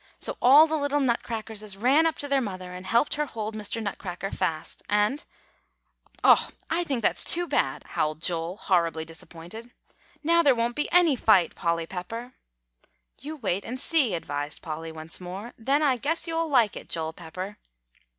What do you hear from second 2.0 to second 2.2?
up